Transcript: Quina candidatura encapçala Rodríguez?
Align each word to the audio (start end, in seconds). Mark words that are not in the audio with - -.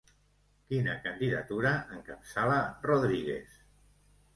Quina 0.71 0.95
candidatura 1.03 1.75
encapçala 2.01 2.59
Rodríguez? 2.91 3.65